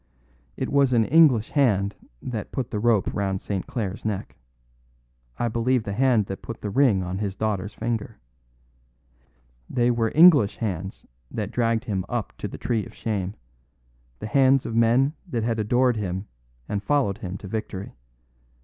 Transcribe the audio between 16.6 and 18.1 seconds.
and followed him to victory.